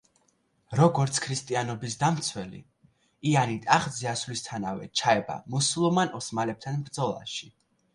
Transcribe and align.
როგორც 0.77 1.19
ქრისტიანობის 1.25 1.99
დამცველი, 2.05 2.63
იანი 3.35 3.61
ტახტზე 3.69 4.11
ასვლისთანავე 4.17 4.93
ჩაება 5.03 5.41
მუსულმან 5.57 6.21
ოსმალებთან 6.23 6.87
ბრძოლაში. 6.91 7.57